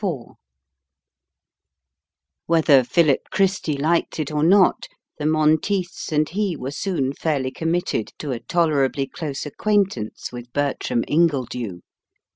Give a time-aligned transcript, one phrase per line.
[0.03, 0.29] IV
[2.47, 4.87] Whether Philip Christy liked it or not,
[5.19, 11.03] the Monteiths and he were soon fairly committed to a tolerably close acquaintance with Bertram
[11.07, 11.81] Ingledew.